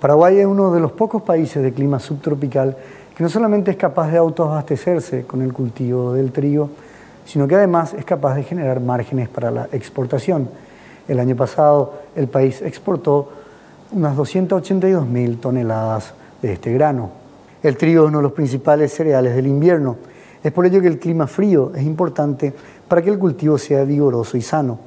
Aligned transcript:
Paraguay 0.00 0.38
es 0.38 0.46
uno 0.46 0.72
de 0.72 0.80
los 0.80 0.92
pocos 0.92 1.20
países 1.20 1.62
de 1.62 1.74
clima 1.74 2.00
subtropical 2.00 2.74
que 3.14 3.22
no 3.22 3.28
solamente 3.28 3.70
es 3.70 3.76
capaz 3.76 4.10
de 4.10 4.16
autoabastecerse 4.16 5.26
con 5.26 5.42
el 5.42 5.52
cultivo 5.52 6.14
del 6.14 6.32
trigo, 6.32 6.70
sino 7.26 7.46
que 7.46 7.56
además 7.56 7.92
es 7.92 8.06
capaz 8.06 8.34
de 8.34 8.42
generar 8.42 8.80
márgenes 8.80 9.28
para 9.28 9.50
la 9.50 9.68
exportación. 9.72 10.48
El 11.06 11.20
año 11.20 11.36
pasado 11.36 12.00
el 12.16 12.28
país 12.28 12.62
exportó 12.62 13.28
unas 13.92 14.16
282 14.16 15.06
mil 15.06 15.36
toneladas 15.38 16.14
de 16.40 16.54
este 16.54 16.72
grano. 16.72 17.10
El 17.62 17.76
trigo 17.76 18.04
es 18.04 18.08
uno 18.08 18.18
de 18.18 18.22
los 18.22 18.32
principales 18.32 18.94
cereales 18.94 19.36
del 19.36 19.48
invierno. 19.48 19.96
Es 20.42 20.50
por 20.50 20.64
ello 20.64 20.80
que 20.80 20.86
el 20.86 20.98
clima 20.98 21.26
frío 21.26 21.72
es 21.74 21.82
importante 21.82 22.54
para 22.88 23.02
que 23.02 23.10
el 23.10 23.18
cultivo 23.18 23.58
sea 23.58 23.84
vigoroso 23.84 24.38
y 24.38 24.42
sano. 24.42 24.78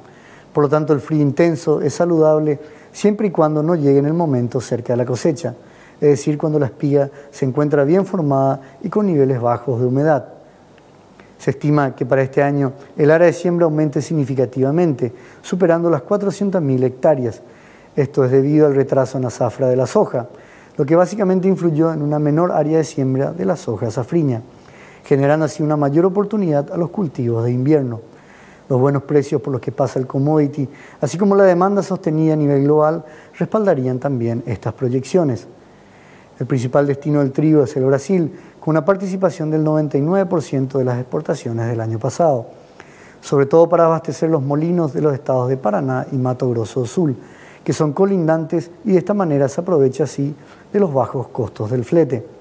Por 0.54 0.62
lo 0.62 0.70
tanto, 0.70 0.92
el 0.92 1.00
frío 1.00 1.20
intenso 1.20 1.80
es 1.80 1.94
saludable 1.94 2.60
siempre 2.92 3.26
y 3.26 3.30
cuando 3.30 3.60
no 3.60 3.74
llegue 3.74 3.98
en 3.98 4.06
el 4.06 4.14
momento 4.14 4.60
cerca 4.60 4.92
de 4.92 4.98
la 4.98 5.04
cosecha, 5.04 5.56
es 6.00 6.08
decir, 6.10 6.38
cuando 6.38 6.60
la 6.60 6.66
espiga 6.66 7.10
se 7.32 7.44
encuentra 7.44 7.82
bien 7.82 8.06
formada 8.06 8.60
y 8.80 8.88
con 8.88 9.06
niveles 9.06 9.40
bajos 9.40 9.80
de 9.80 9.86
humedad. 9.86 10.28
Se 11.38 11.50
estima 11.50 11.96
que 11.96 12.06
para 12.06 12.22
este 12.22 12.40
año 12.40 12.72
el 12.96 13.10
área 13.10 13.26
de 13.26 13.32
siembra 13.32 13.64
aumente 13.64 14.00
significativamente, 14.00 15.12
superando 15.42 15.90
las 15.90 16.02
400.000 16.04 16.84
hectáreas. 16.84 17.42
Esto 17.96 18.24
es 18.24 18.30
debido 18.30 18.68
al 18.68 18.76
retraso 18.76 19.18
en 19.18 19.24
la 19.24 19.30
zafra 19.30 19.66
de 19.66 19.74
la 19.74 19.88
soja, 19.88 20.28
lo 20.76 20.86
que 20.86 20.94
básicamente 20.94 21.48
influyó 21.48 21.92
en 21.92 22.00
una 22.00 22.20
menor 22.20 22.52
área 22.52 22.78
de 22.78 22.84
siembra 22.84 23.32
de 23.32 23.44
la 23.44 23.56
soja 23.56 23.90
safriña, 23.90 24.42
generando 25.04 25.46
así 25.46 25.64
una 25.64 25.76
mayor 25.76 26.04
oportunidad 26.04 26.70
a 26.70 26.76
los 26.76 26.90
cultivos 26.90 27.44
de 27.44 27.50
invierno. 27.50 28.13
Los 28.68 28.80
buenos 28.80 29.02
precios 29.02 29.42
por 29.42 29.52
los 29.52 29.60
que 29.60 29.72
pasa 29.72 29.98
el 29.98 30.06
commodity, 30.06 30.68
así 31.00 31.18
como 31.18 31.34
la 31.34 31.44
demanda 31.44 31.82
sostenida 31.82 32.32
a 32.32 32.36
nivel 32.36 32.64
global, 32.64 33.04
respaldarían 33.38 33.98
también 33.98 34.42
estas 34.46 34.72
proyecciones. 34.72 35.46
El 36.38 36.46
principal 36.46 36.86
destino 36.86 37.20
del 37.20 37.30
trigo 37.30 37.62
es 37.62 37.76
el 37.76 37.84
Brasil, 37.84 38.32
con 38.58 38.72
una 38.72 38.84
participación 38.84 39.50
del 39.50 39.64
99% 39.64 40.78
de 40.78 40.84
las 40.84 40.98
exportaciones 40.98 41.68
del 41.68 41.80
año 41.80 41.98
pasado, 41.98 42.46
sobre 43.20 43.46
todo 43.46 43.68
para 43.68 43.84
abastecer 43.84 44.30
los 44.30 44.42
molinos 44.42 44.92
de 44.94 45.02
los 45.02 45.14
estados 45.14 45.48
de 45.48 45.56
Paraná 45.56 46.06
y 46.10 46.16
Mato 46.16 46.48
Grosso 46.50 46.80
do 46.80 46.86
Sul, 46.86 47.16
que 47.62 47.72
son 47.72 47.92
colindantes 47.92 48.70
y 48.84 48.92
de 48.92 48.98
esta 48.98 49.14
manera 49.14 49.48
se 49.48 49.60
aprovecha 49.60 50.04
así 50.04 50.34
de 50.72 50.80
los 50.80 50.92
bajos 50.92 51.28
costos 51.28 51.70
del 51.70 51.84
flete. 51.84 52.33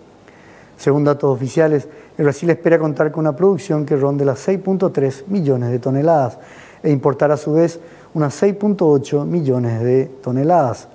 Según 0.84 1.06
datos 1.06 1.34
oficiales, 1.34 1.88
el 2.18 2.26
Brasil 2.26 2.50
espera 2.50 2.78
contar 2.78 3.10
con 3.10 3.22
una 3.22 3.34
producción 3.34 3.86
que 3.86 3.96
ronde 3.96 4.26
las 4.26 4.46
6.3 4.46 5.28
millones 5.28 5.72
de 5.72 5.80
toneladas 5.80 6.38
e 6.84 6.92
importar 6.92 7.32
a 7.32 7.38
su 7.38 7.54
vez 7.54 7.80
unas 8.14 8.44
6.8 8.44 9.26
millones 9.26 9.82
de 9.82 10.08
toneladas. 10.22 10.90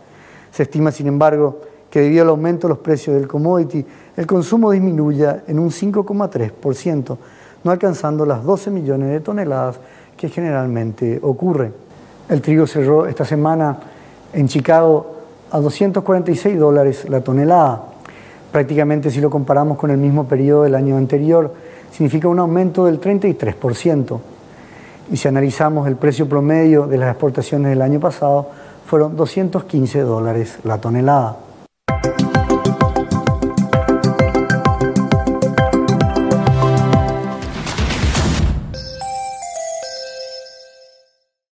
Se 0.53 0.65
estima, 0.65 0.93
sin 0.93 1.07
embargo, 1.07 1.63
que 1.89 2.03
debido 2.03 2.23
al 2.23 2.29
aumento 2.29 2.69
de 2.69 2.75
los 2.75 2.81
precios 2.81 3.17
del 3.17 3.27
commodity, 3.27 3.83
el 4.15 4.27
consumo 4.27 4.73
disminuya 4.73 5.45
en 5.47 5.59
un 5.59 5.71
5,3%, 5.71 7.17
no 7.65 7.71
alcanzando 7.71 8.27
las 8.27 8.45
12 8.45 8.71
millones 8.71 9.09
de 9.09 9.21
toneladas 9.21 9.81
que 10.19 10.29
generalmente 10.29 11.19
ocurre. 11.23 11.73
El 12.29 12.43
trigo 12.43 12.67
cerró 12.67 13.07
esta 13.07 13.25
semana 13.25 13.79
en 14.35 14.49
Chicago 14.49 15.15
a 15.51 15.59
246 15.59 16.59
dólares 16.59 17.09
la 17.09 17.23
tonelada. 17.23 17.88
Prácticamente 18.53 19.11
si 19.11 19.21
lo 19.21 19.31
comparamos 19.31 19.79
con 19.79 19.91
el 19.91 19.99
mismo 19.99 20.25
periodo 20.25 20.63
del 20.63 20.75
año 20.75 20.97
anterior, 20.97 21.53
significa 21.91 22.29
un 22.29 22.39
aumento 22.39 22.87
del 22.87 23.01
33%. 23.01 24.19
Y 25.11 25.17
si 25.17 25.29
analizamos 25.29 25.89
el 25.89 25.97
precio 25.97 26.29
promedio 26.29 26.87
de 26.87 26.99
las 26.99 27.11
exportaciones 27.11 27.71
del 27.71 27.83
año 27.83 28.01
pasado, 28.01 28.49
fueron 28.87 29.17
215 29.17 30.01
dólares 30.01 30.59
la 30.65 30.79
tonelada. 30.79 31.48